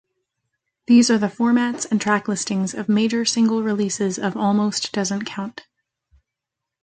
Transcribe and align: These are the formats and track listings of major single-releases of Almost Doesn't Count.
These 0.87 1.11
are 1.11 1.19
the 1.19 1.27
formats 1.27 1.85
and 1.91 2.01
track 2.01 2.27
listings 2.27 2.73
of 2.73 2.89
major 2.89 3.23
single-releases 3.23 4.17
of 4.17 4.35
Almost 4.35 4.91
Doesn't 4.93 5.25
Count. 5.25 5.67